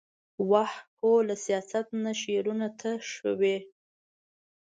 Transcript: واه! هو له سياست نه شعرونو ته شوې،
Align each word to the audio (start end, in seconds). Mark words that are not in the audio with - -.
واه! 0.49 0.73
هو 1.01 1.13
له 1.27 1.35
سياست 1.45 1.87
نه 2.03 2.11
شعرونو 2.21 2.67
ته 2.79 2.89
شوې، 3.11 3.55